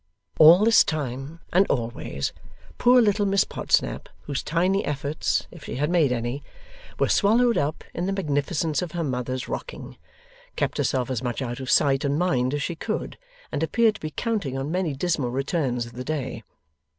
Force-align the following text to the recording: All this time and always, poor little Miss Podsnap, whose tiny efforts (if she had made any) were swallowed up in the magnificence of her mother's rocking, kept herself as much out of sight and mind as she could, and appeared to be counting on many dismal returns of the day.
All 0.39 0.65
this 0.65 0.83
time 0.83 1.41
and 1.53 1.67
always, 1.67 2.33
poor 2.79 2.99
little 3.03 3.27
Miss 3.27 3.43
Podsnap, 3.45 4.09
whose 4.21 4.41
tiny 4.41 4.83
efforts 4.83 5.45
(if 5.51 5.63
she 5.65 5.75
had 5.75 5.91
made 5.91 6.11
any) 6.11 6.41
were 6.97 7.07
swallowed 7.07 7.55
up 7.55 7.83
in 7.93 8.07
the 8.07 8.11
magnificence 8.11 8.81
of 8.81 8.93
her 8.93 9.03
mother's 9.03 9.47
rocking, 9.47 9.99
kept 10.55 10.79
herself 10.79 11.11
as 11.11 11.21
much 11.21 11.39
out 11.39 11.59
of 11.59 11.69
sight 11.69 12.03
and 12.03 12.17
mind 12.17 12.55
as 12.55 12.63
she 12.63 12.73
could, 12.75 13.19
and 13.51 13.61
appeared 13.61 13.93
to 13.93 14.01
be 14.01 14.09
counting 14.09 14.57
on 14.57 14.71
many 14.71 14.95
dismal 14.95 15.29
returns 15.29 15.85
of 15.85 15.93
the 15.93 16.03
day. 16.03 16.41